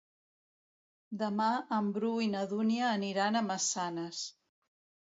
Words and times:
Demà 1.19 1.51
en 1.79 1.91
Bru 1.99 2.11
i 2.27 2.31
na 2.33 2.43
Dúnia 2.55 2.89
aniran 2.95 3.39
a 3.43 3.47
Massanes. 3.53 4.27